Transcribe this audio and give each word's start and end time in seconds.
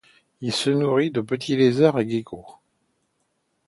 Il 0.41 0.51
se 0.51 0.71
nourrit 0.71 1.11
de 1.11 1.21
petits 1.21 1.55
lézards 1.55 1.99
et 1.99 2.09
geckos. 2.09 2.57